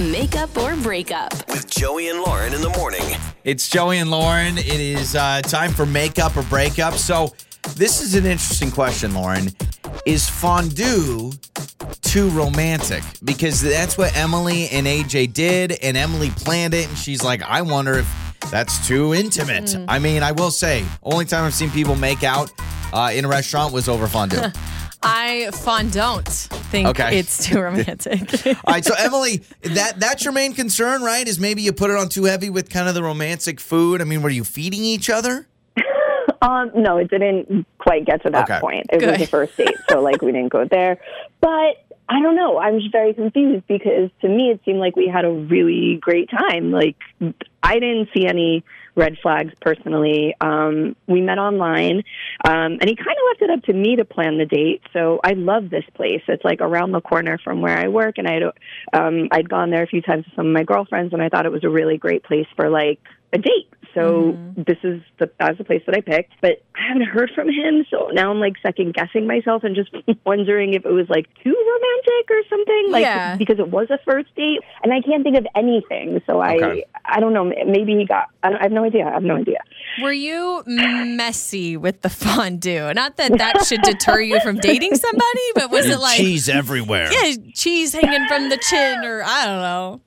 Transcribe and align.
Makeup 0.00 0.56
or 0.56 0.76
breakup. 0.76 1.32
With 1.48 1.68
Joey 1.68 2.08
and 2.08 2.20
Lauren 2.20 2.54
in 2.54 2.60
the 2.60 2.70
morning. 2.70 3.02
It's 3.42 3.68
Joey 3.68 3.98
and 3.98 4.12
Lauren. 4.12 4.56
It 4.56 4.68
is 4.68 5.16
uh, 5.16 5.42
time 5.42 5.72
for 5.72 5.86
makeup 5.86 6.36
or 6.36 6.44
breakup. 6.44 6.94
So, 6.94 7.34
this 7.74 8.00
is 8.00 8.14
an 8.14 8.24
interesting 8.24 8.70
question, 8.70 9.12
Lauren. 9.12 9.48
Is 10.06 10.28
fondue 10.28 11.32
too 12.02 12.28
romantic? 12.30 13.02
Because 13.24 13.60
that's 13.60 13.98
what 13.98 14.16
Emily 14.16 14.68
and 14.68 14.86
AJ 14.86 15.32
did, 15.34 15.72
and 15.82 15.96
Emily 15.96 16.30
planned 16.30 16.74
it, 16.74 16.88
and 16.88 16.96
she's 16.96 17.24
like, 17.24 17.42
I 17.42 17.62
wonder 17.62 17.94
if 17.94 18.36
that's 18.52 18.86
too 18.86 19.14
intimate. 19.14 19.76
I 19.88 19.98
mean, 19.98 20.22
I 20.22 20.30
will 20.30 20.52
say, 20.52 20.84
only 21.02 21.24
time 21.24 21.44
I've 21.44 21.54
seen 21.54 21.70
people 21.70 21.96
make 21.96 22.22
out 22.22 22.52
uh, 22.92 23.10
in 23.12 23.24
a 23.24 23.28
restaurant 23.28 23.74
was 23.74 23.88
over 23.88 24.06
fondue. 24.06 24.42
All 25.28 25.46
I 25.46 25.50
fondant 25.50 26.26
think 26.70 26.88
Okay. 26.88 27.18
it's 27.18 27.46
too 27.46 27.60
romantic. 27.62 28.46
All 28.46 28.54
right, 28.74 28.84
so 28.84 28.94
Emily, 28.98 29.42
that 29.62 30.00
that's 30.00 30.24
your 30.24 30.32
main 30.32 30.54
concern, 30.54 31.02
right? 31.02 31.26
Is 31.26 31.38
maybe 31.38 31.62
you 31.62 31.72
put 31.72 31.90
it 31.90 31.96
on 31.96 32.08
too 32.08 32.24
heavy 32.24 32.48
with 32.50 32.70
kind 32.70 32.88
of 32.88 32.94
the 32.94 33.02
romantic 33.02 33.60
food. 33.60 34.00
I 34.00 34.04
mean, 34.04 34.22
were 34.22 34.30
you 34.30 34.44
feeding 34.44 34.84
each 34.84 35.10
other? 35.10 35.46
Um, 36.40 36.70
no, 36.72 36.98
it 36.98 37.10
didn't 37.10 37.66
quite 37.78 38.04
get 38.06 38.22
to 38.22 38.30
that 38.30 38.44
Okay. 38.48 38.60
point. 38.60 38.86
It 38.92 39.00
Good. 39.00 39.10
was 39.10 39.18
the 39.18 39.26
first 39.26 39.56
date, 39.56 39.74
so 39.90 40.00
like 40.00 40.22
we 40.22 40.30
didn't 40.30 40.50
go 40.52 40.64
there. 40.70 40.98
But 41.40 41.84
I 42.08 42.22
don't 42.22 42.36
know. 42.36 42.58
I'm 42.58 42.80
just 42.80 42.92
very 42.92 43.12
confused 43.12 43.66
because 43.66 44.10
to 44.22 44.28
me 44.28 44.50
it 44.50 44.60
seemed 44.64 44.78
like 44.78 44.96
we 44.96 45.08
had 45.08 45.26
a 45.26 45.30
really 45.30 45.98
great 46.00 46.30
time. 46.30 46.70
Like 46.70 46.96
I 47.62 47.74
didn't 47.74 48.08
see 48.14 48.26
any 48.26 48.64
red 48.94 49.18
flags 49.22 49.52
personally. 49.60 50.34
Um, 50.40 50.96
we 51.06 51.20
met 51.20 51.38
online, 51.38 52.02
um, 52.44 52.78
and 52.80 52.84
he 52.88 52.96
kind 52.96 53.10
of 53.10 53.24
left 53.30 53.42
it 53.42 53.50
up 53.50 53.62
to 53.64 53.72
me 53.72 53.96
to 53.96 54.04
plan 54.04 54.38
the 54.38 54.46
date. 54.46 54.82
So 54.92 55.20
I 55.22 55.32
love 55.32 55.70
this 55.70 55.84
place. 55.94 56.22
It's 56.28 56.44
like 56.44 56.60
around 56.60 56.92
the 56.92 57.00
corner 57.00 57.38
from 57.44 57.60
where 57.60 57.78
I 57.78 57.88
work, 57.88 58.16
and 58.18 58.26
I'd 58.26 58.42
um, 58.92 59.28
I'd 59.30 59.48
gone 59.48 59.70
there 59.70 59.82
a 59.82 59.86
few 59.86 60.02
times 60.02 60.24
with 60.24 60.34
some 60.34 60.46
of 60.46 60.52
my 60.52 60.64
girlfriends, 60.64 61.12
and 61.12 61.22
I 61.22 61.28
thought 61.28 61.46
it 61.46 61.52
was 61.52 61.64
a 61.64 61.70
really 61.70 61.98
great 61.98 62.24
place 62.24 62.46
for 62.56 62.70
like 62.70 63.00
a 63.32 63.38
date. 63.38 63.72
So 63.98 64.32
mm-hmm. 64.32 64.62
this 64.66 64.78
is 64.84 65.02
the 65.18 65.30
that's 65.38 65.58
the 65.58 65.64
place 65.64 65.82
that 65.86 65.96
I 65.96 66.00
picked, 66.00 66.34
but 66.40 66.62
I 66.76 66.88
haven't 66.88 67.06
heard 67.08 67.30
from 67.34 67.48
him. 67.48 67.84
So 67.90 68.08
now 68.12 68.30
I'm 68.30 68.38
like 68.38 68.54
second 68.62 68.94
guessing 68.94 69.26
myself 69.26 69.64
and 69.64 69.74
just 69.74 69.90
wondering 70.26 70.74
if 70.74 70.84
it 70.86 70.92
was 70.92 71.08
like 71.08 71.26
too 71.42 71.50
romantic 71.54 72.30
or 72.30 72.42
something. 72.48 72.86
Like 72.90 73.02
Yeah. 73.02 73.36
because 73.36 73.58
it 73.58 73.68
was 73.70 73.88
a 73.90 73.98
first 74.04 74.34
date, 74.36 74.60
and 74.82 74.92
I 74.92 75.00
can't 75.00 75.24
think 75.24 75.36
of 75.36 75.46
anything. 75.54 76.20
So 76.26 76.42
Okay. 76.42 76.84
I 77.04 77.16
I 77.16 77.20
don't 77.20 77.32
know. 77.32 77.44
Maybe 77.44 77.96
he 77.96 78.06
got. 78.06 78.28
I, 78.42 78.50
don't, 78.50 78.58
I 78.58 78.62
have 78.64 78.72
no 78.72 78.84
idea. 78.84 79.06
I 79.06 79.12
have 79.12 79.22
no 79.22 79.36
idea. 79.36 79.58
Were 80.02 80.12
you 80.12 80.62
messy 80.66 81.76
with 81.76 82.02
the 82.02 82.10
fondue? 82.10 82.92
Not 82.94 83.16
that 83.16 83.36
that 83.38 83.64
should 83.66 83.82
deter 83.82 84.20
you 84.20 84.38
from 84.40 84.56
dating 84.58 84.94
somebody, 84.94 85.52
but 85.54 85.70
was 85.70 85.86
it 85.86 85.98
like 85.98 86.18
cheese 86.18 86.48
everywhere? 86.48 87.10
yeah, 87.12 87.34
cheese 87.54 87.92
hanging 87.92 88.26
from 88.28 88.48
the 88.48 88.58
chin, 88.58 89.04
or 89.04 89.22
I 89.24 89.46
don't 89.46 89.62
know. 89.62 90.00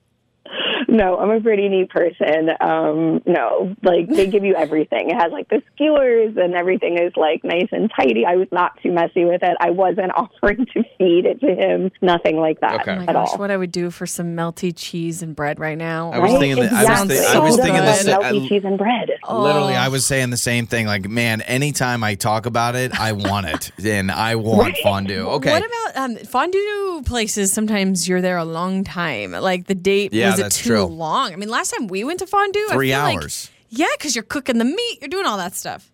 No, 0.88 1.16
I'm 1.18 1.30
a 1.30 1.40
pretty 1.40 1.68
neat 1.68 1.90
person. 1.90 2.50
Um, 2.60 3.22
no, 3.26 3.74
like 3.82 4.08
they 4.08 4.26
give 4.26 4.44
you 4.44 4.54
everything. 4.54 5.10
It 5.10 5.14
has 5.16 5.32
like 5.32 5.48
the 5.48 5.62
skewers 5.74 6.36
and 6.36 6.54
everything 6.54 6.98
is 6.98 7.12
like 7.16 7.42
nice 7.44 7.68
and 7.72 7.90
tidy. 7.96 8.24
I 8.26 8.36
was 8.36 8.48
not 8.52 8.72
too 8.82 8.90
messy 8.92 9.24
with 9.24 9.42
it. 9.42 9.56
I 9.60 9.70
wasn't 9.70 10.12
offering 10.16 10.66
to 10.74 10.82
feed 10.98 11.24
it 11.26 11.40
to 11.40 11.54
him. 11.54 11.90
Nothing 12.02 12.36
like 12.36 12.60
that 12.60 12.80
Okay. 12.82 12.92
Oh 12.92 12.96
my 12.96 13.02
at 13.06 13.12
gosh, 13.14 13.28
all. 13.32 13.38
what 13.38 13.50
I 13.50 13.56
would 13.56 13.72
do 13.72 13.90
for 13.90 14.06
some 14.06 14.36
melty 14.36 14.72
cheese 14.76 15.22
and 15.22 15.34
bread 15.34 15.58
right 15.58 15.78
now. 15.78 16.10
I 16.12 16.18
was 16.18 16.32
Right? 16.32 16.40
thinking 16.40 16.62
that- 16.64 16.72
I 16.72 16.82
was 16.82 17.02
Exactly. 17.02 17.16
thi- 17.16 17.26
I 17.26 17.38
was 17.38 17.56
thinking 17.56 17.74
the 17.74 18.12
melty 18.12 18.44
I- 18.44 18.48
cheese 18.48 18.64
and 18.64 18.78
bread. 18.78 19.10
Literally, 19.30 19.74
Oh. 19.74 19.76
I 19.78 19.88
was 19.88 20.04
saying 20.04 20.30
the 20.30 20.36
same 20.36 20.66
thing. 20.66 20.86
Like, 20.86 21.08
man, 21.08 21.40
anytime 21.42 22.02
I 22.04 22.14
talk 22.16 22.46
about 22.46 22.74
it, 22.74 22.98
I 22.98 23.12
want 23.12 23.46
it, 23.46 23.70
and 23.84 24.10
I 24.10 24.34
want 24.36 24.76
fondue. 24.82 25.26
Okay, 25.28 25.50
What 25.52 25.64
about 25.64 26.02
um, 26.04 26.16
fondue 26.16 27.02
places? 27.06 27.52
Sometimes 27.52 28.08
you're 28.08 28.20
there 28.20 28.36
a 28.36 28.44
long 28.44 28.84
time. 28.84 29.32
Like 29.32 29.66
the 29.66 29.74
date 29.74 30.12
Yeah, 30.12 30.30
was 30.30 30.40
it 30.40 30.41
that's 30.42 30.58
too 30.58 30.70
true. 30.70 30.84
long? 30.84 31.32
I 31.32 31.36
mean, 31.36 31.48
last 31.48 31.74
time 31.76 31.88
we 31.88 32.04
went 32.04 32.18
to 32.20 32.26
fondue, 32.26 32.66
I 32.70 32.74
three 32.74 32.90
feel 32.90 33.00
like- 33.00 33.16
hours. 33.16 33.50
yeah, 33.68 33.86
because 33.96 34.14
you're 34.16 34.22
cooking 34.22 34.58
the 34.58 34.64
meat, 34.64 34.98
you're 35.00 35.08
doing 35.08 35.26
all 35.26 35.36
that 35.38 35.54
stuff. 35.54 35.90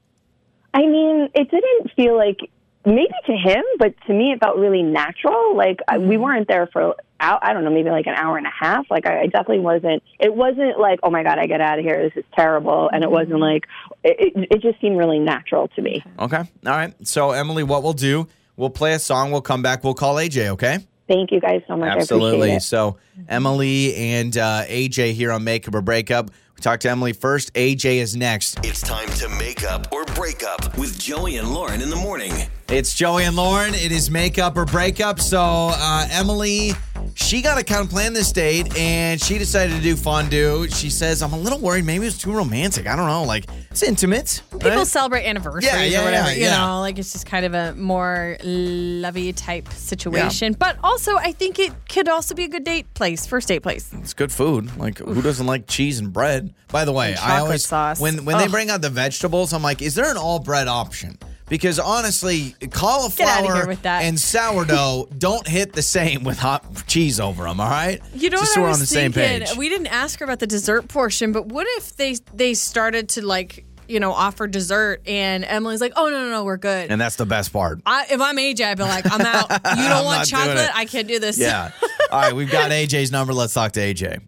I 0.75 0.81
mean, 0.83 1.29
it 1.35 1.51
didn't 1.51 1.93
feel 1.97 2.17
like 2.17 2.39
maybe 2.85 3.09
to 3.27 3.33
him, 3.33 3.65
but 3.79 3.95
to 4.07 4.13
me, 4.13 4.33
it 4.33 4.41
felt 4.41 4.57
really 4.57 4.83
natural. 4.83 5.57
Like 5.57 5.81
I 5.89 5.99
we 5.99 6.15
mm-hmm. 6.15 6.23
weren't 6.23 6.49
there 6.49 6.67
for. 6.73 6.95
I 7.21 7.53
don't 7.53 7.65
know, 7.65 7.71
maybe 7.71 7.91
like 7.91 8.07
an 8.07 8.15
hour 8.15 8.37
and 8.37 8.47
a 8.47 8.51
half. 8.57 8.87
Like 8.91 9.05
I, 9.05 9.23
I 9.23 9.27
definitely 9.27 9.59
wasn't. 9.59 10.05
It 10.21 10.33
wasn't 10.33 10.79
like, 10.79 11.01
oh 11.03 11.11
my 11.11 11.25
god, 11.25 11.37
I 11.37 11.47
get 11.47 11.61
out 11.61 11.81
of 11.81 11.85
here. 11.85 12.01
This 12.01 12.23
is 12.23 12.25
terrible. 12.37 12.89
And 12.93 13.03
it 13.03 13.11
wasn't 13.11 13.41
mm-hmm. 13.41 13.55
like 13.55 13.65
it. 14.05 14.37
It, 14.37 14.49
it 14.53 14.63
just 14.63 14.81
seemed 14.81 14.97
really 14.97 15.19
natural 15.19 15.67
to 15.67 15.83
me. 15.83 16.01
Okay, 16.17 16.37
all 16.37 16.47
right. 16.65 16.95
So, 17.03 17.33
Emily, 17.33 17.65
what 17.65 17.83
we'll 17.83 17.93
do? 17.93 18.29
We'll 18.57 18.71
play 18.71 18.93
a 18.93 19.01
song. 19.01 19.33
We'll 19.33 19.41
come 19.41 19.63
back. 19.63 19.83
We'll 19.83 19.95
call 19.95 20.15
AJ. 20.15 20.47
Okay. 20.51 20.79
Thank 21.09 21.33
you 21.33 21.41
guys 21.41 21.63
so 21.67 21.77
much. 21.77 21.97
Absolutely. 21.97 22.39
appreciate 22.39 22.57
it. 22.57 22.63
So, 22.63 22.99
Emily 23.29 23.95
and 23.97 24.37
uh, 24.37 24.65
AJ 24.67 25.15
here 25.15 25.33
on 25.33 25.43
Makeup 25.43 25.75
or 25.75 25.81
Breakup. 25.81 26.31
We 26.55 26.61
talked 26.61 26.83
to 26.83 26.91
Emily 26.91 27.13
first. 27.13 27.53
AJ 27.55 27.97
is 27.97 28.15
next. 28.15 28.65
It's 28.65 28.83
time 28.83 29.09
to 29.11 29.29
make 29.29 29.65
up 29.65 29.91
or 29.93 30.05
break 30.07 30.45
up 30.45 30.77
with 30.77 30.99
Joey 30.99 31.37
and 31.37 31.55
Lauren 31.55 31.81
in 31.81 31.89
the 31.89 31.97
morning. 31.97 32.33
It's 32.69 32.95
Joey 32.95 33.25
and 33.25 33.37
Lauren. 33.37 33.75
It 33.75 33.93
is 33.93 34.11
Makeup 34.11 34.57
or 34.57 34.67
Breakup. 34.67 35.21
So, 35.21 35.41
uh, 35.73 36.07
Emily, 36.11 36.73
she 37.19 37.43
got 37.43 37.59
to 37.59 37.65
kind 37.65 37.83
of 37.83 37.91
plan 37.91 38.13
this 38.13 38.31
date 38.31 38.77
and 38.79 39.21
she 39.21 39.39
decided 39.39 39.75
to 39.75 39.83
do 39.83 39.97
fondue. 39.97 40.69
She 40.69 40.89
says, 40.89 41.21
I'm 41.21 41.33
a 41.33 41.39
little 41.39 41.59
worried. 41.59 41.85
Maybe 41.85 42.07
it's 42.07 42.17
too 42.17 42.33
romantic. 42.33 42.87
I 42.87 42.95
don't 42.95 43.09
know. 43.09 43.25
Like, 43.25 43.47
it's 43.71 43.83
intimate. 43.83 44.41
People 44.53 44.71
right? 44.71 44.87
celebrate 44.87 45.27
anniversaries 45.27 45.67
Yeah, 45.67 45.83
yeah, 45.83 46.01
or 46.01 46.05
whatever. 46.05 46.29
yeah, 46.33 46.45
you 46.45 46.51
know, 46.51 46.81
like 46.81 46.97
it's 46.99 47.13
just 47.13 47.27
kind 47.27 47.45
of 47.45 47.55
a 47.55 47.75
more 47.75 48.37
lovey 48.45 49.33
type 49.33 49.69
situation. 49.73 50.55
But 50.59 50.79
also, 50.85 51.17
I 51.17 51.33
think 51.33 51.59
it 51.59 51.73
could 51.89 52.09
also 52.09 52.37
be 52.37 52.45
a 52.45 52.49
good 52.49 52.65
date 52.65 52.93
place, 52.95 53.27
first 53.27 53.49
date 53.49 53.65
place. 53.65 53.91
It's 53.95 54.15
good 54.15 54.31
food. 54.31 54.77
Like 54.79 54.99
who 54.99 55.21
doesn't 55.21 55.47
like 55.47 55.67
cheese 55.67 55.99
and 55.99 56.13
bread? 56.13 56.55
By 56.69 56.85
the 56.85 56.93
way, 56.93 57.17
I 57.17 57.41
always 57.41 57.67
sauce. 57.67 58.01
when 58.01 58.25
when 58.27 58.39
they 58.39 58.47
bring 58.49 58.71
out 58.71 58.81
the 58.81 58.91
vegetables, 58.91 59.53
I'm 59.53 59.63
like, 59.63 59.83
is 59.83 59.95
there 59.97 60.11
an 60.11 60.17
all 60.17 60.39
bread 60.39 60.69
option? 60.69 61.19
Because 61.49 61.79
honestly, 61.79 62.55
cauliflower 62.71 63.55
here 63.55 63.67
with 63.67 63.83
that. 63.83 64.03
and 64.03 64.19
sourdough 64.21 65.09
don't 65.19 65.47
hit 65.49 65.73
the 65.73 65.83
same 65.83 66.23
with 66.25 66.39
hot 66.39 66.65
cheese 66.87 67.19
over 67.21 67.45
them. 67.45 67.59
All 67.61 67.71
right, 67.71 68.01
You 68.15 68.29
know 68.31 68.39
just 68.39 68.51
what 68.51 68.55
so 68.55 68.61
I 68.61 68.63
we're 68.65 68.69
was 68.69 68.77
on 68.77 68.81
the 68.81 68.87
same 68.87 69.13
thinking? 69.13 69.47
page. 69.49 69.57
We 69.57 69.69
didn't 69.69 69.87
ask 69.89 70.19
her 70.19 70.25
about 70.25 70.41
the 70.41 70.47
dessert 70.47 70.89
portion, 70.89 71.33
but 71.33 71.47
what 71.47 71.67
if 71.79 71.97
they 71.97 72.17
they 72.35 72.53
started 72.55 73.09
to 73.11 73.27
like 73.27 73.65
you 73.89 73.99
know 74.01 74.13
offer 74.13 74.47
dessert 74.47 75.01
and 75.07 75.43
Emily's 75.47 75.81
like, 75.81 75.95
oh 75.97 76.11
no 76.11 76.25
no 76.25 76.31
no, 76.31 76.45
we're 76.45 76.59
good. 76.59 76.91
and 76.91 77.01
that's 77.01 77.17
the 77.17 77.25
best 77.25 77.53
part. 77.53 77.81
I, 77.87 78.05
if 78.11 78.21
I'm 78.21 78.37
AJ, 78.37 78.61
I'd 78.67 78.77
be 78.77 78.83
like, 78.85 79.11
I'm 79.11 79.23
out. 79.23 79.51
You 79.79 79.89
don't 79.89 80.05
want 80.05 80.29
chocolate? 80.29 80.71
I 80.75 80.85
can't 80.85 81.09
do 81.09 81.19
this. 81.19 81.39
Yeah. 81.39 81.71
all 82.11 82.21
right, 82.21 82.35
we've 82.35 82.51
got 82.51 82.71
AJ's 82.71 83.11
number. 83.11 83.33
Let's 83.33 83.55
talk 83.55 83.73
to 83.73 83.81
AJ. 83.81 84.21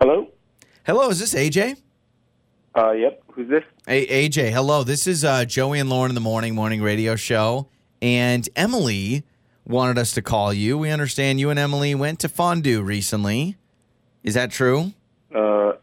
Hello? 0.00 0.29
Hello, 0.90 1.08
is 1.08 1.20
this 1.20 1.34
AJ? 1.34 1.76
Uh, 2.76 2.90
yep. 2.90 3.22
Who's 3.28 3.48
this? 3.48 3.62
Hey, 3.86 4.28
AJ, 4.28 4.50
hello. 4.50 4.82
This 4.82 5.06
is 5.06 5.24
uh, 5.24 5.44
Joey 5.44 5.78
and 5.78 5.88
Lauren 5.88 6.10
in 6.10 6.16
the 6.16 6.20
morning 6.20 6.52
morning 6.52 6.82
radio 6.82 7.14
show, 7.14 7.68
and 8.02 8.48
Emily 8.56 9.22
wanted 9.64 9.98
us 9.98 10.10
to 10.14 10.20
call 10.20 10.52
you. 10.52 10.76
We 10.76 10.90
understand 10.90 11.38
you 11.38 11.48
and 11.48 11.60
Emily 11.60 11.94
went 11.94 12.18
to 12.18 12.28
fondue 12.28 12.82
recently. 12.82 13.56
Is 14.24 14.34
that 14.34 14.50
true? 14.50 14.92
Uh, 15.32 15.74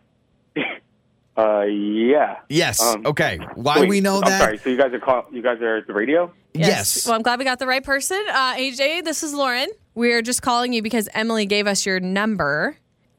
uh, 1.38 1.62
yeah. 1.62 2.40
Yes. 2.50 2.81
Um, 2.81 3.06
okay. 3.06 3.40
Why 3.56 3.79
Wait, 3.79 3.88
we 3.90 4.01
know 4.01 4.16
I'm 4.16 4.23
that? 4.23 4.41
sorry. 4.41 4.57
So 4.57 4.69
you 4.69 4.75
guys 4.75 4.91
are 4.91 5.00
call- 5.00 5.28
you 5.31 5.41
guys 5.41 5.62
are 5.62 5.78
at 5.78 5.88
the 5.88 5.94
radio? 5.94 6.34
Yes. 6.53 7.06
Well, 7.07 7.16
I'm 7.16 7.22
glad 7.22 7.40
we 7.40 7.46
got 7.46 7.59
the 7.59 7.67
right 7.67 7.81
person. 7.81 8.22
Uh, 8.29 8.56
AJ, 8.56 9.06
this 9.06 9.23
is 9.23 9.34
Lauren. 9.34 9.69
We're 9.96 10.22
just 10.22 10.41
calling 10.41 10.73
you 10.73 10.81
because 10.81 11.07
Emily 11.13 11.46
gave 11.46 11.66
us 11.66 11.85
your 11.85 12.01
number. 12.01 12.75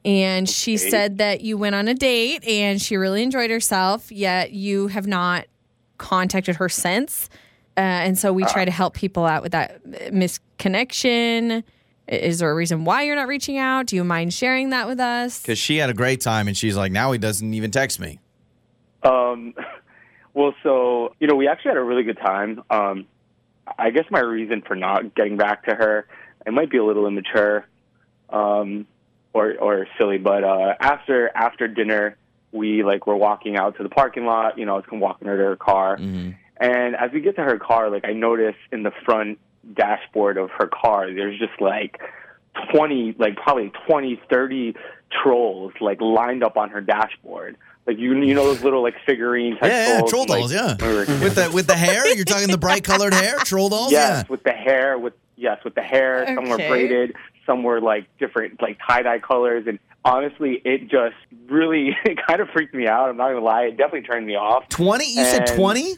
And 0.09 0.49
she 0.49 0.73
Okay. 0.73 0.89
said 0.89 1.17
that 1.19 1.41
you 1.41 1.55
went 1.55 1.75
on 1.75 1.87
a 1.87 1.93
date 1.93 2.43
and 2.47 2.81
she 2.81 2.97
really 2.97 3.21
enjoyed 3.21 3.51
herself, 3.51 4.11
yet 4.11 4.51
you 4.51 4.87
have 4.87 5.05
not 5.05 5.45
contacted 5.99 6.55
her 6.55 6.67
since. 6.67 7.29
Uh, 7.77 7.81
and 7.81 8.17
so 8.17 8.33
we 8.33 8.43
try 8.45 8.65
to 8.65 8.71
help 8.71 8.95
people 8.95 9.25
out 9.25 9.43
with 9.43 9.51
that 9.51 9.85
misconnection. 9.85 11.63
Is 12.07 12.39
there 12.39 12.49
a 12.49 12.55
reason 12.55 12.85
why 12.85 13.03
you're 13.03 13.15
not 13.15 13.27
reaching 13.27 13.59
out? 13.59 13.85
Do 13.85 13.95
you 13.95 14.03
mind 14.03 14.33
sharing 14.33 14.71
that 14.71 14.87
with 14.87 14.99
us? 14.99 15.43
Because 15.43 15.59
she 15.59 15.77
had 15.77 15.91
a 15.91 15.93
great 15.93 16.21
time, 16.21 16.47
and 16.47 16.57
she's 16.57 16.75
like, 16.75 16.91
now 16.91 17.11
he 17.11 17.19
doesn't 17.19 17.53
even 17.53 17.69
text 17.69 17.99
me. 17.99 18.19
Um, 19.03 19.53
well, 20.33 20.55
so 20.63 21.13
you 21.19 21.27
know, 21.27 21.35
we 21.35 21.47
actually 21.47 21.69
had 21.69 21.77
a 21.77 21.83
really 21.83 22.03
good 22.03 22.17
time. 22.17 22.63
Um, 22.71 23.05
I 23.77 23.91
guess 23.91 24.05
my 24.09 24.21
reason 24.21 24.63
for 24.65 24.75
not 24.75 25.13
getting 25.13 25.37
back 25.37 25.65
to 25.65 25.75
her, 25.75 26.07
it 26.47 26.51
might 26.51 26.71
be 26.71 26.77
a 26.77 26.83
little 26.83 27.05
immature, 27.05 27.67
um, 28.31 28.87
or 29.33 29.55
or 29.59 29.87
silly, 29.97 30.17
but 30.17 30.43
uh, 30.43 30.73
after 30.79 31.29
after 31.35 31.67
dinner, 31.67 32.17
we 32.51 32.83
like 32.83 33.05
were 33.07 33.15
walking 33.15 33.57
out 33.57 33.77
to 33.77 33.83
the 33.83 33.89
parking 33.89 34.25
lot. 34.25 34.57
You 34.57 34.65
know, 34.65 34.73
I 34.73 34.77
was 34.77 34.85
walking 34.91 35.27
her 35.27 35.37
to 35.37 35.43
her 35.43 35.55
car, 35.55 35.95
and 35.95 36.35
as 36.95 37.11
we 37.13 37.21
get 37.21 37.35
to 37.35 37.43
her 37.43 37.57
car, 37.59 37.89
like 37.89 38.05
I 38.05 38.13
notice 38.13 38.55
in 38.71 38.83
the 38.83 38.91
front 39.05 39.39
dashboard 39.73 40.37
of 40.37 40.49
her 40.51 40.67
car, 40.67 41.13
there's 41.13 41.37
just 41.37 41.59
like 41.61 41.99
20, 42.73 43.15
like 43.19 43.35
probably 43.35 43.71
20, 43.87 44.21
30 44.31 44.75
trolls 45.23 45.73
like 45.81 45.99
lined 46.01 46.43
up 46.43 46.57
on 46.57 46.69
her 46.69 46.81
dashboard. 46.81 47.57
like 47.87 47.97
you 47.97 48.13
you 48.21 48.33
know 48.35 48.45
those 48.45 48.63
little 48.63 48.83
like 48.83 48.93
figurine 49.05 49.53
type 49.57 49.71
Yeah, 49.71 49.93
yeah, 49.99 50.01
troll 50.07 50.25
from, 50.25 50.29
like, 50.31 50.39
dolls, 50.41 50.53
yeah. 50.53 50.75
when 50.79 50.89
we 50.89 50.95
were 50.95 51.05
kids. 51.05 51.21
With 51.23 51.35
the 51.35 51.51
with 51.51 51.67
the 51.67 51.75
hair, 51.75 52.13
you're 52.15 52.25
talking 52.25 52.47
the 52.49 52.57
bright 52.57 52.83
colored 52.83 53.13
hair, 53.13 53.37
troll 53.39 53.69
dolls. 53.69 53.91
yes, 53.91 54.23
Yeah. 54.25 54.31
with 54.31 54.43
the 54.43 54.51
hair, 54.51 54.97
with 54.97 55.13
yes, 55.35 55.63
with 55.63 55.75
the 55.75 55.81
hair. 55.81 56.25
Some 56.35 56.49
were 56.49 56.57
braided, 56.57 57.15
some 57.49 57.63
were 57.63 57.81
like 57.81 58.05
different, 58.19 58.61
like 58.61 58.77
tie 58.87 59.01
dye 59.01 59.17
colors, 59.19 59.65
and 59.67 59.79
honestly, 60.05 60.61
it 60.63 60.83
just 60.89 61.15
really 61.47 61.95
it 62.05 62.19
kind 62.27 62.39
of 62.41 62.49
freaked 62.49 62.75
me 62.75 62.87
out. 62.87 63.09
I'm 63.09 63.17
not 63.17 63.29
gonna 63.29 63.43
lie, 63.43 63.63
it 63.63 63.71
definitely 63.77 64.03
turned 64.03 64.27
me 64.27 64.35
off. 64.35 64.69
Twenty? 64.69 65.07
You 65.09 65.23
said 65.25 65.47
twenty? 65.47 65.95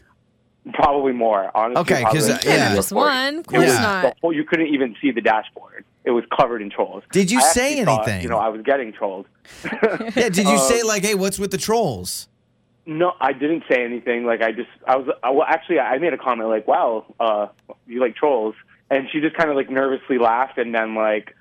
Probably 0.74 1.12
more, 1.12 1.50
honestly. 1.56 1.82
okay, 1.82 2.04
because 2.06 2.30
uh, 2.30 2.38
yeah. 2.46 2.76
Just 2.76 2.92
one? 2.92 3.40
Of 3.40 3.40
It 3.40 3.48
course 3.48 3.66
was 3.66 3.74
not. 3.80 4.02
the 4.04 4.14
whole- 4.22 4.32
you 4.34 4.44
couldn't 4.44 4.68
even 4.68 4.96
see 5.02 5.10
the 5.12 5.20
dashboard. 5.22 5.86
It 6.04 6.12
was 6.12 6.24
covered 6.36 6.62
in 6.62 6.70
trolls. 6.70 7.04
Did 7.12 7.32
you 7.32 7.40
I 7.40 7.42
say 7.42 7.70
actually 7.80 7.86
thought, 7.86 8.08
anything? 8.08 8.24
you 8.24 8.30
know, 8.30 8.38
I 8.38 8.50
was 8.50 8.62
getting 8.62 8.94
trolled. 8.94 9.26
Yeah. 10.16 10.30
Did 10.30 10.38
you 10.38 10.50
Um, 10.50 10.58
say 10.60 10.84
like, 10.84 11.04
hey, 11.04 11.16
what's 11.16 11.38
with 11.40 11.50
the 11.52 11.58
trolls? 11.58 12.28
No, 12.86 13.14
I 13.20 13.34
didn't 13.34 13.64
say 13.70 13.84
anything. 13.84 14.24
Like 14.26 14.42
I 14.44 14.52
just, 14.52 14.70
I 14.88 14.96
was, 14.98 15.08
I, 15.24 15.30
well, 15.32 15.46
actually, 15.48 15.80
I 15.80 15.98
made 16.00 16.14
a 16.14 16.18
comment 16.18 16.50
like, 16.50 16.68
"Wow, 16.68 17.06
uh, 17.20 17.48
you 17.88 18.00
like 18.00 18.16
trolls?" 18.16 18.56
And 18.90 19.08
she 19.12 19.20
just 19.22 19.36
kind 19.36 19.50
of 19.50 19.56
like 19.56 19.70
nervously 19.70 20.18
laughed, 20.18 20.58
and 20.58 20.74
then 20.76 20.96
like, 20.96 21.36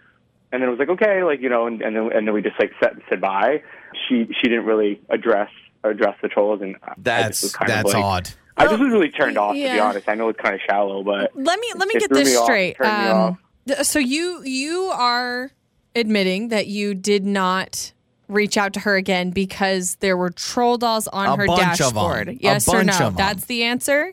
and 0.52 0.60
then 0.62 0.68
it 0.68 0.70
was 0.70 0.78
like, 0.78 0.88
"Okay," 0.90 1.22
like 1.22 1.40
you 1.40 1.48
know, 1.48 1.66
and, 1.66 1.80
and 1.82 1.94
then 1.96 2.10
and 2.12 2.26
then 2.26 2.34
we 2.34 2.42
just 2.42 2.58
like 2.58 2.72
said 2.82 3.00
said 3.08 3.20
bye. 3.20 3.62
She 4.08 4.26
she 4.40 4.48
didn't 4.48 4.64
really 4.66 5.00
address 5.10 5.50
address 5.84 6.16
the 6.22 6.28
trolls, 6.28 6.60
and 6.62 6.76
I- 6.82 6.90
I 6.90 6.94
That's 6.98 7.42
was 7.42 7.54
kind 7.56 7.70
that's 7.70 7.88
of 7.90 7.94
like, 7.94 8.04
odd. 8.04 8.30
I 8.56 8.66
just 8.66 8.78
was 8.80 8.92
really 8.92 9.10
turned 9.10 9.38
off, 9.38 9.54
to 9.54 9.60
be 9.62 9.78
honest. 9.78 10.08
I 10.08 10.14
know 10.14 10.28
it's 10.28 10.38
kind 10.40 10.54
of 10.54 10.60
shallow, 10.68 11.02
but 11.02 11.30
Let 11.34 11.58
me 11.60 11.72
let 11.76 11.88
me 11.88 11.94
get 11.98 12.10
this 12.10 12.28
me 12.36 12.42
straight. 12.44 12.76
turned 12.76 13.02
me 13.04 13.08
Um, 13.08 13.38
so 13.84 13.98
you 13.98 14.42
you 14.44 14.90
are 14.92 15.50
admitting 15.96 16.48
that 16.48 16.66
you 16.66 16.94
did 16.94 17.24
not 17.24 17.92
reach 18.28 18.56
out 18.56 18.72
to 18.74 18.80
her 18.80 18.94
again 18.96 19.30
because 19.30 19.96
there 19.96 20.16
were 20.16 20.30
troll 20.30 20.76
dolls 20.78 21.08
on 21.08 21.26
A 21.26 21.36
her 21.36 21.46
bunch 21.46 21.80
of 21.80 21.86
'em. 21.88 21.94
dashboard. 21.94 22.28
A 22.28 22.34
Yes 22.34 22.68
or 22.68 22.72
bunch 22.84 22.86
no? 23.00 23.06
of 23.06 23.12
'em. 23.12 23.14
That's 23.16 23.46
the 23.46 23.62
answer. 23.64 24.12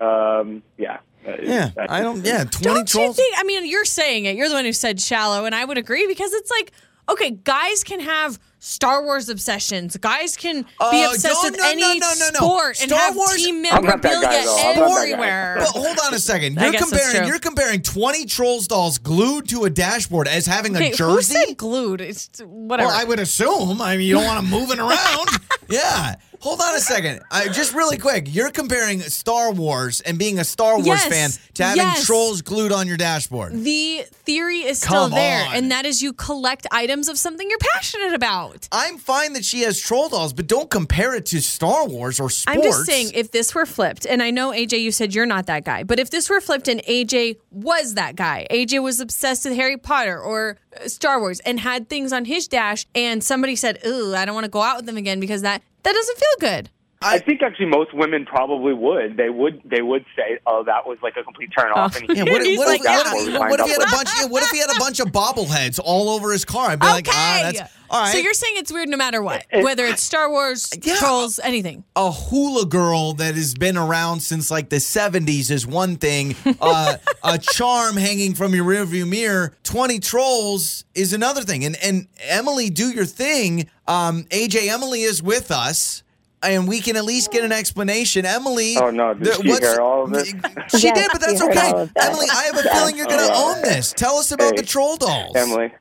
um, 0.00 0.62
yeah, 0.76 0.98
That 0.98 0.98
is- 0.98 1.15
Yeah, 1.42 1.70
I 1.76 2.00
don't. 2.02 2.24
Yeah, 2.24 2.44
twenty 2.44 2.82
Don't 2.84 2.94
you 2.94 3.12
think? 3.12 3.34
I 3.38 3.44
mean, 3.44 3.66
you're 3.66 3.84
saying 3.84 4.24
it. 4.26 4.36
You're 4.36 4.48
the 4.48 4.54
one 4.54 4.64
who 4.64 4.72
said 4.72 5.00
shallow, 5.00 5.44
and 5.44 5.54
I 5.54 5.64
would 5.64 5.78
agree 5.78 6.06
because 6.06 6.32
it's 6.32 6.50
like, 6.50 6.72
okay, 7.08 7.30
guys 7.30 7.84
can 7.84 8.00
have 8.00 8.38
Star 8.58 9.04
Wars 9.04 9.28
obsessions. 9.28 9.96
Guys 9.96 10.36
can 10.36 10.62
be 10.62 10.68
Uh, 10.80 11.10
obsessed 11.12 11.34
no, 11.44 11.50
with 11.50 11.56
no, 11.58 11.68
any 11.68 11.82
no, 11.82 11.88
no, 11.98 12.14
no, 12.18 12.30
no. 12.32 12.38
sport 12.40 12.82
and 12.82 12.90
have 12.90 13.14
Wars- 13.14 13.36
team 13.36 13.64
I'm 13.70 13.84
not 13.84 14.02
that 14.02 14.22
guy, 14.22 14.30
memorabilia 14.30 14.44
though. 14.44 14.56
I'm 14.58 14.64
not 14.64 14.74
that 14.74 14.76
guy. 14.88 15.02
everywhere. 15.02 15.56
But 15.58 15.68
hold 15.68 15.98
on 16.04 16.14
a 16.14 16.18
second. 16.18 16.58
You're 16.60 16.72
comparing. 16.72 17.26
You're 17.28 17.38
comparing 17.38 17.82
twenty 17.82 18.24
trolls 18.26 18.66
dolls 18.66 18.98
glued 18.98 19.48
to 19.50 19.64
a 19.64 19.70
dashboard 19.70 20.26
as 20.26 20.46
having 20.46 20.74
Okay, 20.74 20.86
a 20.86 20.90
who 20.90 20.96
jersey. 20.96 21.34
said 21.46 21.56
glued? 21.56 22.00
It's 22.00 22.28
whatever. 22.44 22.88
Well, 22.88 22.98
I 23.00 23.04
would 23.04 23.20
assume. 23.20 23.80
I 23.80 23.96
mean, 23.96 24.06
you 24.06 24.14
don't 24.14 24.24
want 24.24 24.40
them 24.42 24.50
moving 24.50 24.80
around. 24.80 25.28
yeah. 25.68 26.16
Hold 26.40 26.60
on 26.60 26.74
a 26.74 26.78
second. 26.80 27.20
I, 27.30 27.48
just 27.48 27.74
really 27.74 27.96
quick. 27.98 28.26
You're 28.34 28.50
comparing 28.50 29.00
Star 29.00 29.52
Wars 29.52 30.00
and 30.00 30.18
being 30.18 30.38
a 30.38 30.44
Star 30.44 30.74
Wars 30.76 30.86
Yes, 30.86 31.06
fan 31.06 31.30
to 31.54 31.62
having 31.64 31.76
yes. 31.82 32.06
trolls 32.06 32.42
glued 32.42 32.72
on 32.72 32.86
your 32.86 32.96
dashboard. 32.96 33.52
the 33.52 34.04
theory 34.12 34.58
is 34.60 34.78
still 34.78 35.08
Come 35.08 35.12
there, 35.12 35.46
on. 35.48 35.54
and 35.54 35.70
that 35.70 35.86
is 35.86 36.02
you 36.02 36.12
collect 36.12 36.66
items 36.70 37.08
of 37.08 37.18
something 37.18 37.48
you're 37.48 37.58
passionate 37.74 38.12
about. 38.12 38.68
I'm 38.72 38.98
fine 38.98 39.32
that 39.34 39.44
she 39.44 39.60
has 39.62 39.80
troll 39.80 40.08
dolls, 40.08 40.32
but 40.32 40.46
don't 40.46 40.68
compare 40.70 41.14
it 41.14 41.26
to 41.26 41.40
Star 41.40 41.86
Wars 41.86 42.20
or 42.20 42.28
sports. 42.30 42.56
I'm 42.58 42.62
just 42.62 42.84
saying, 42.86 43.10
if 43.14 43.30
this 43.30 43.54
were 43.54 43.66
flipped, 43.66 44.04
and 44.06 44.22
I 44.22 44.30
know 44.30 44.50
AJ, 44.50 44.80
you 44.82 44.92
said 44.92 45.14
you're 45.14 45.26
not 45.26 45.46
that 45.46 45.64
guy, 45.64 45.82
but 45.84 45.98
if 45.98 46.10
this 46.10 46.28
were 46.28 46.40
flipped 46.40 46.68
and 46.68 46.82
AJ 46.84 47.38
was 47.50 47.94
that 47.94 48.16
guy, 48.16 48.46
AJ 48.50 48.82
was 48.82 49.00
obsessed 49.00 49.44
with 49.44 49.54
Harry 49.54 49.76
Potter 49.76 50.20
or 50.20 50.58
uh, 50.80 50.88
Star 50.88 51.20
Wars 51.20 51.40
and 51.40 51.60
had 51.60 51.88
things 51.88 52.12
on 52.12 52.24
his 52.24 52.48
dash, 52.48 52.86
and 52.94 53.22
somebody 53.24 53.56
said, 53.56 53.78
"Ooh, 53.86 54.14
I 54.14 54.24
don't 54.24 54.34
want 54.34 54.44
to 54.44 54.50
go 54.50 54.60
out 54.62 54.76
with 54.76 54.86
them 54.86 54.96
again 54.96 55.20
because 55.20 55.42
that 55.42 55.62
that 55.86 55.94
doesn't 55.94 56.18
feel 56.18 56.36
good." 56.40 56.70
I 57.06 57.18
think 57.18 57.42
actually 57.42 57.66
most 57.66 57.94
women 57.94 58.26
probably 58.26 58.72
would. 58.74 59.16
They 59.16 59.30
would. 59.30 59.60
They 59.64 59.82
would 59.82 60.04
say, 60.16 60.38
"Oh, 60.46 60.64
that 60.64 60.86
was 60.86 60.98
like 61.02 61.16
a 61.16 61.22
complete 61.22 61.50
turn 61.56 61.72
off." 61.72 61.96
Oh. 61.96 62.04
And 62.06 62.16
Yeah, 62.16 62.24
what, 62.24 62.44
He's 62.44 62.58
what 62.58 62.68
like, 62.68 62.80
if, 62.84 63.38
what, 63.38 63.50
what 63.50 63.60
if 63.60 63.66
he 63.66 63.72
had 63.72 63.82
a 63.82 63.90
bunch? 63.90 64.08
yeah, 64.20 64.26
what 64.26 64.42
if 64.42 64.50
he 64.50 64.58
had 64.58 64.70
a 64.74 64.78
bunch 64.78 65.00
of 65.00 65.08
bobbleheads 65.08 65.78
all 65.82 66.08
over 66.10 66.32
his 66.32 66.44
car? 66.44 66.70
I'd 66.70 66.80
be 66.80 66.86
like, 66.86 67.06
ah, 67.10 67.38
okay, 67.48 67.58
that's 67.58 67.72
all 67.88 68.00
right. 68.02 68.12
so 68.12 68.18
you're 68.18 68.34
saying 68.34 68.54
it's 68.56 68.72
weird 68.72 68.88
no 68.88 68.96
matter 68.96 69.22
what, 69.22 69.46
whether 69.52 69.84
it's 69.86 70.02
Star 70.02 70.28
Wars, 70.28 70.72
Yeah. 70.82 70.96
trolls, 70.96 71.38
anything. 71.38 71.84
a 71.94 72.10
hula 72.10 72.66
girl 72.66 73.12
that 73.14 73.36
has 73.36 73.54
been 73.54 73.76
around 73.76 74.20
since 74.20 74.50
like 74.50 74.70
the 74.70 74.76
70s 74.76 75.50
is 75.52 75.66
one 75.66 75.96
thing. 75.96 76.34
Uh, 76.60 76.96
a 77.22 77.38
charm 77.52 77.96
hanging 77.96 78.34
from 78.34 78.54
your 78.54 78.64
rearview 78.64 79.08
mirror, 79.08 79.52
20 79.62 80.00
trolls 80.00 80.84
is 80.94 81.12
another 81.12 81.42
thing. 81.42 81.64
And 81.64 81.76
and 81.82 82.08
Emily, 82.26 82.70
do 82.70 82.90
your 82.90 83.04
thing. 83.04 83.68
Um, 83.86 84.24
AJ, 84.30 84.68
Emily 84.68 85.02
is 85.02 85.22
with 85.22 85.50
us. 85.52 86.02
And 86.42 86.68
we 86.68 86.80
can 86.80 86.96
at 86.96 87.04
least 87.04 87.32
get 87.32 87.44
an 87.44 87.50
explanation. 87.52 88.26
Emily. 88.26 88.76
Oh, 88.76 88.90
no. 88.90 89.14
Did 89.14 89.24
the- 89.24 89.32
she 89.42 89.48
what's- 89.48 89.66
hear 89.72 89.80
all 89.80 90.04
of 90.04 90.10
this? 90.10 90.28
She 90.28 90.86
Yes, 90.86 90.98
did, 90.98 91.08
but 91.10 91.20
that's 91.20 91.40
okay. 91.42 91.70
all 91.72 91.78
of 91.80 91.94
that. 91.94 92.10
Emily, 92.10 92.26
I 92.30 92.42
have 92.44 92.54
a 92.58 92.62
Yes. 92.64 92.78
feeling 92.78 92.96
you're 92.96 93.06
going 93.06 93.20
to 93.26 93.30
Oh, 93.32 93.54
own 93.56 93.62
this. 93.62 93.92
Tell 93.92 94.16
us 94.16 94.30
about 94.32 94.50
Hey. 94.54 94.60
the 94.60 94.62
troll 94.62 94.96
dolls. 94.96 95.34
Emily, 95.34 95.72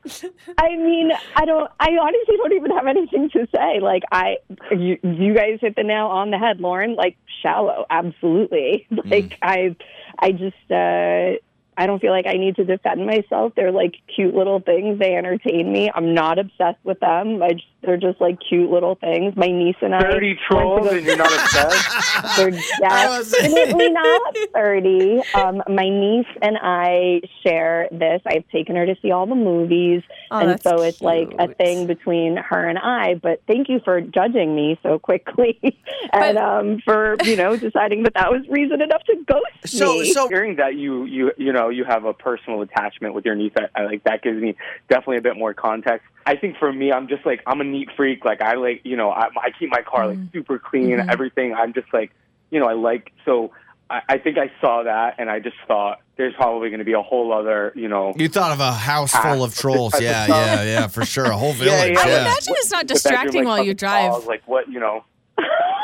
I 0.57 0.75
mean, 0.77 1.11
I 1.35 1.45
don't. 1.45 1.69
I 1.79 1.89
honestly 2.01 2.37
don't 2.37 2.53
even 2.53 2.71
have 2.71 2.87
anything 2.87 3.29
to 3.31 3.47
say. 3.53 3.79
Like, 3.81 4.03
I, 4.11 4.37
you, 4.71 4.97
you 5.03 5.33
guys 5.35 5.59
hit 5.61 5.75
the 5.75 5.83
nail 5.83 6.05
on 6.07 6.31
the 6.31 6.37
head, 6.37 6.61
Lauren. 6.61 6.95
Like, 6.95 7.17
shallow, 7.41 7.85
absolutely. 7.89 8.87
Like, 9.05 9.37
I, 9.41 9.75
I 10.19 10.31
just, 10.31 10.71
uh, 10.71 11.37
I 11.77 11.85
don't 11.87 11.99
feel 12.01 12.11
like 12.11 12.25
I 12.27 12.33
need 12.37 12.55
to 12.57 12.63
defend 12.65 13.05
myself. 13.05 13.53
They're 13.55 13.71
like 13.71 13.95
cute 14.13 14.33
little 14.35 14.59
things. 14.59 14.99
They 14.99 15.15
entertain 15.15 15.71
me. 15.71 15.91
I'm 15.93 16.13
not 16.13 16.39
obsessed 16.39 16.79
with 16.83 16.99
them. 16.99 17.41
I 17.43 17.49
just, 17.53 17.65
they're 17.83 17.97
just 17.97 18.19
like 18.19 18.37
cute 18.47 18.69
little 18.71 18.95
things. 18.95 19.35
My 19.35 19.47
niece 19.47 19.75
and 19.81 19.93
I. 19.93 20.01
thirty 20.01 20.37
trolls, 20.49 20.87
go- 20.87 20.95
and 20.95 21.05
you're 21.05 21.17
not 21.17 21.31
obsessed. 21.39 22.37
They're 22.37 22.51
definitely 22.51 23.89
not 23.89 24.35
30. 24.53 25.21
Um, 25.35 25.63
my 25.69 25.89
niece 25.89 26.27
and 26.41 26.57
I 26.61 27.21
share 27.45 27.87
this. 27.91 28.21
I've 28.25 28.47
taken 28.49 28.75
her 28.75 28.85
to 28.85 28.95
see 29.01 29.11
all 29.11 29.25
the 29.27 29.35
movies. 29.35 30.01
Oh, 30.31 30.39
and 30.39 30.61
so 30.61 30.81
it's 30.81 31.01
like 31.01 31.29
a 31.39 31.53
thing 31.53 31.87
between 31.87 32.37
her 32.37 32.67
and 32.67 32.79
I. 32.79 33.15
But 33.15 33.41
thank 33.47 33.69
you 33.69 33.79
for 33.83 34.01
judging 34.01 34.55
me 34.55 34.79
so 34.81 34.97
quickly 34.99 35.59
and 36.13 36.37
um, 36.37 36.79
for, 36.83 37.15
you 37.23 37.35
know, 37.35 37.55
deciding 37.57 38.03
that 38.03 38.13
that 38.15 38.31
was 38.31 38.41
reason 38.49 38.81
enough 38.81 39.03
to 39.03 39.15
ghost 39.27 39.45
So, 39.77 39.99
me. 39.99 40.11
so 40.11 40.27
Hearing 40.27 40.55
that 40.55 40.75
you 40.75 41.05
you 41.05 41.31
you 41.37 41.53
know 41.53 41.64
you 41.69 41.83
have 41.83 42.05
a 42.05 42.13
personal 42.13 42.61
attachment 42.61 43.13
with 43.13 43.25
your 43.25 43.35
niece, 43.35 43.53
I, 43.57 43.81
I 43.81 43.85
like 43.85 44.03
that 44.03 44.21
gives 44.21 44.41
me 44.41 44.55
definitely 44.89 45.17
a 45.17 45.21
bit 45.21 45.37
more 45.37 45.53
context. 45.53 46.07
I 46.25 46.35
think 46.35 46.57
for 46.57 46.71
me, 46.71 46.91
I'm 46.91 47.07
just 47.07 47.25
like 47.25 47.41
I'm 47.45 47.61
a 47.61 47.63
neat 47.63 47.89
freak. 47.95 48.25
Like 48.25 48.41
I 48.41 48.55
like 48.55 48.81
you 48.83 48.97
know 48.97 49.11
I, 49.11 49.27
I 49.41 49.51
keep 49.57 49.69
my 49.69 49.81
car 49.81 50.07
like 50.07 50.17
mm-hmm. 50.17 50.37
super 50.37 50.59
clean, 50.59 50.89
mm-hmm. 50.89 51.09
everything. 51.09 51.53
I'm 51.53 51.73
just 51.73 51.93
like 51.93 52.11
you 52.49 52.59
know 52.59 52.67
I 52.67 52.73
like 52.73 53.11
so. 53.25 53.51
I, 53.87 54.01
I 54.09 54.17
think 54.17 54.39
I 54.39 54.51
saw 54.61 54.81
that 54.83 55.15
and 55.19 55.29
I 55.29 55.39
just 55.39 55.57
thought 55.67 56.01
there's 56.17 56.33
probably 56.33 56.69
going 56.69 56.79
to 56.79 56.85
be 56.85 56.93
a 56.93 57.01
whole 57.03 57.31
other 57.31 57.71
you 57.75 57.87
know 57.87 58.13
you 58.17 58.27
thought 58.29 58.51
of 58.51 58.59
a 58.59 58.71
house 58.71 59.13
full 59.15 59.43
of 59.43 59.55
trolls. 59.55 59.99
Yeah, 60.01 60.25
yeah, 60.27 60.63
yeah, 60.63 60.87
for 60.87 61.05
sure. 61.05 61.25
A 61.25 61.37
whole 61.37 61.49
Yeah, 61.55 61.83
village. 61.83 61.93
yeah. 61.93 62.01
I 62.01 62.07
yeah. 62.07 62.21
imagine 62.21 62.53
it's 62.57 62.71
not 62.71 62.87
distracting 62.87 63.25
bedroom, 63.25 63.45
like, 63.45 63.57
while 63.57 63.65
you 63.65 63.71
fucking 63.71 63.77
drive. 63.77 64.11
dolls, 64.11 64.25
like 64.25 64.47
what 64.47 64.67
you 64.69 64.79
know 64.79 65.03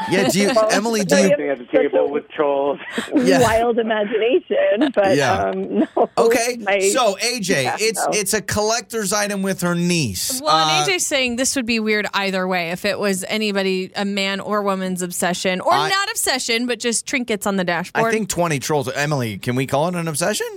Yeah, 0.10 0.28
do 0.30 0.40
you, 0.40 0.50
Emily? 0.72 1.04
Do 1.04 1.16
you? 1.18 1.28
sitting 1.30 1.50
at 1.50 1.58
the 1.60 1.66
table 1.66 2.10
with 2.10 2.28
trolls. 2.30 2.80
Yeah. 3.16 3.42
Wild 3.42 3.78
imagination, 3.78 4.92
but 4.96 5.16
Yeah. 5.16 5.34
um, 5.44 5.80
no. 5.80 6.10
Okay, 6.18 6.58
My- 6.62 6.80
so 6.80 7.16
AJ, 7.18 7.64
Yeah, 7.64 7.78
it's 7.80 8.00
no. 8.06 8.12
it's 8.14 8.34
a 8.34 8.42
collector's 8.42 9.14
item 9.14 9.42
with 9.44 9.62
her 9.62 9.76
niece. 9.76 10.42
Well, 10.42 10.56
Uh, 10.56 10.80
and 10.82 10.90
AJ's 10.92 11.06
saying 11.06 11.36
this 11.36 11.56
would 11.56 11.66
be 11.66 11.80
weird 11.80 12.08
either 12.14 12.48
way 12.48 12.72
if 12.72 12.84
it 12.86 12.98
was 13.00 13.24
anybody, 13.28 13.92
a 13.96 14.06
man 14.06 14.40
or 14.40 14.62
woman's 14.64 15.02
obsession, 15.02 15.62
or 15.62 15.74
I- 15.74 15.90
not 15.90 16.10
obsession, 16.10 16.66
but 16.66 16.80
just 16.80 17.06
trinkets 17.06 17.46
on 17.46 17.58
the 17.58 17.64
dashboard. 17.64 18.06
I 18.08 18.12
think 18.12 18.30
twenty 18.30 18.60
trolls. 18.60 18.90
Emily, 18.92 19.38
can 19.38 19.56
we 19.56 19.68
call 19.68 19.88
it 19.90 19.96
an 19.96 20.08
obsession? 20.08 20.48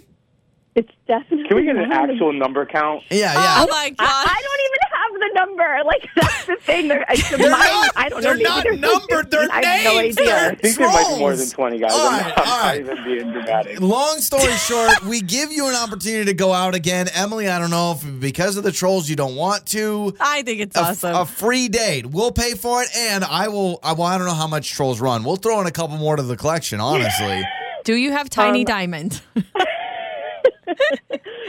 it's 0.76 0.90
definitely. 1.06 1.46
Can 1.46 1.56
we 1.56 1.64
get 1.64 1.76
an 1.76 1.92
actual 1.92 2.32
number 2.32 2.66
count? 2.66 3.02
Yeah, 3.10 3.32
yeah. 3.32 3.56
Oh 3.58 3.60
yeah. 3.60 3.66
my 3.70 3.90
god! 3.90 3.96
I, 4.08 4.24
I 4.26 4.42
don't 4.42 4.60
even 4.66 4.78
have 4.80 4.83
the 4.83 4.83
number. 4.83 4.83
Like 5.94 6.08
that's 6.14 6.46
the 6.46 6.56
thing. 6.56 6.88
They're, 6.88 7.04
I, 7.08 7.16
They're 7.16 7.38
mine, 7.38 7.50
not- 7.50 7.92
I 7.96 8.08
don't 8.08 8.22
they're 8.22 8.36
know. 8.38 8.42
not 8.42 8.64
maybe 8.64 8.76
numbered, 8.78 9.30
they're 9.30 9.48
I 9.50 9.62
have 9.64 9.84
no 9.84 10.00
names. 10.00 10.16
idea. 10.18 10.50
I 10.50 10.54
think 10.54 10.76
there 10.78 10.88
might 10.88 11.08
be 11.14 11.18
more 11.18 11.30
than 11.30 11.36
Trolls. 11.38 11.52
twenty 11.52 11.78
guys. 11.78 11.92
All 11.92 12.08
I'm, 12.08 12.20
not, 12.28 12.38
all 12.38 12.44
I'm 12.46 12.62
not 12.62 12.76
even 12.94 13.04
being 13.04 13.32
dramatic. 13.32 13.80
Long 13.80 14.18
story 14.20 14.52
short, 14.56 15.02
we 15.04 15.20
give 15.20 15.52
you 15.52 15.68
an 15.68 15.74
opportunity 15.74 16.24
to 16.24 16.32
go 16.34 16.52
out 16.54 16.74
again. 16.74 17.08
Emily, 17.14 17.48
I 17.48 17.58
don't 17.58 17.70
know 17.70 17.92
if 18.00 18.20
because 18.20 18.56
of 18.56 18.64
the 18.64 18.72
trolls 18.72 19.10
you 19.10 19.16
don't 19.16 19.36
want 19.36 19.66
to. 19.66 20.14
I 20.20 20.42
think 20.42 20.60
it's 20.60 20.74
A, 20.76 20.80
awesome. 20.84 21.14
a 21.16 21.26
free 21.26 21.68
date. 21.68 22.06
We'll 22.06 22.32
pay 22.32 22.54
for 22.54 22.82
it, 22.82 22.88
and 22.96 23.22
I 23.22 23.48
will. 23.48 23.78
I, 23.82 23.92
well, 23.92 24.06
I 24.06 24.16
don't 24.16 24.26
know 24.26 24.32
how 24.34 24.46
much 24.48 24.70
trolls 24.72 25.00
run. 25.00 25.22
We'll 25.22 25.36
throw 25.36 25.60
in 25.60 25.66
a 25.66 25.70
couple 25.72 25.98
more 25.98 26.16
to 26.16 26.22
the 26.22 26.36
collection. 26.36 26.80
Honestly, 26.80 27.42
Do 27.84 27.94
you 27.94 28.10
have 28.12 28.30
Tiny 28.30 28.60
Um, 28.60 28.64
Diamond? 28.64 29.20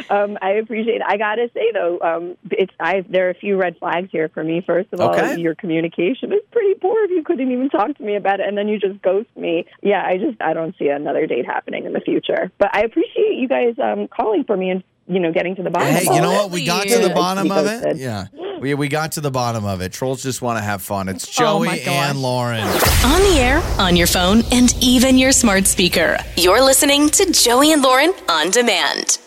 Um, 0.10 0.38
I 0.42 0.52
appreciate. 0.52 0.98
It. 0.98 1.02
I 1.08 1.18
gotta 1.18 1.50
say 1.54 1.72
though, 1.74 2.00
um, 2.02 2.38
it's 2.52 2.72
I. 2.80 3.04
There 3.10 3.28
are 3.28 3.32
a 3.32 3.36
few 3.36 3.58
red 3.58 3.78
flags 3.78 4.10
here 4.12 4.30
for 4.30 4.44
me. 4.44 4.62
First 4.66 4.90
of 4.94 5.02
all, 5.02 5.10
Okay. 5.16 5.38
your 5.40 5.56
communication 5.56 6.32
is 6.32 6.42
pretty 6.52 6.76
poor. 6.80 7.04
If 7.06 7.12
you 7.12 7.24
couldn't 7.24 7.52
even 7.52 7.70
talk 7.70 7.98
to 7.98 8.04
me 8.04 8.16
about 8.16 8.40
it, 8.40 8.48
and 8.48 8.58
then 8.58 8.68
you 8.68 8.80
just 8.80 9.02
ghost 9.02 9.30
me. 9.36 9.66
Yeah, 9.82 10.04
I 10.06 10.18
just 10.18 10.42
I 10.42 10.54
don't 10.54 10.76
see 10.78 10.88
another 10.90 11.26
date 11.28 11.46
happening 11.46 11.86
in 11.86 11.94
the 11.94 12.02
future. 12.02 12.52
But 12.58 12.70
I 12.76 12.82
appreciate 12.82 13.36
you 13.36 13.48
guys 13.48 13.76
um, 13.82 14.08
calling 14.08 14.44
for 14.44 14.56
me 14.58 14.70
and 14.72 14.84
you 15.08 15.20
know 15.20 15.32
getting 15.32 15.56
to 15.56 15.64
the 15.64 15.70
bottom. 15.70 15.90
Of 15.90 15.96
it. 15.96 16.08
Hey, 16.08 16.16
you 16.16 16.22
know 16.22 16.32
what? 16.32 16.52
We 16.52 16.66
got 16.66 16.88
to 16.88 17.00
the 17.00 17.10
bottom 17.10 17.52
of 17.52 17.66
it. 17.66 17.98
Yeah, 17.98 18.26
we 18.34 18.60
We, 18.60 18.74
we 18.76 18.88
got 18.88 19.14
to 19.14 19.22
the 19.22 19.32
bottom 19.32 19.66
of 19.66 19.82
it. 19.82 19.92
Trolls 19.92 20.24
just 20.24 20.42
want 20.42 20.58
to 20.60 20.64
have 20.64 20.82
fun. 20.82 21.10
It's 21.10 21.28
Oh 21.40 21.60
Joey 21.60 21.68
my 21.68 21.78
gosh. 21.80 21.88
and 22.10 22.22
Lauren. 22.22 22.62
On 22.62 23.22
the 23.22 23.38
air, 23.40 23.62
on 23.80 23.96
your 23.96 24.08
phone, 24.08 24.42
and 24.52 24.74
even 24.82 25.18
your 25.18 25.32
smart 25.32 25.66
speaker. 25.68 26.18
You're 26.38 26.62
listening 26.64 27.10
to 27.10 27.32
Joey 27.32 27.72
and 27.74 27.82
Lauren 27.82 28.14
on 28.30 28.50
demand. 28.52 29.20